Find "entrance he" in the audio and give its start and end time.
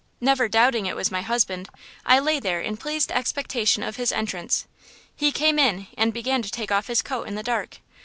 4.11-5.31